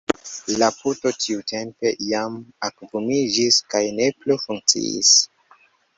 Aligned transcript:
La 0.61 0.67
puto 0.77 1.11
tiutempe 1.25 1.91
jam 2.11 2.39
akvumiĝis 2.69 3.61
kaj 3.75 3.83
ne 3.99 4.11
plu 4.25 4.39
funkciis. 4.47 5.13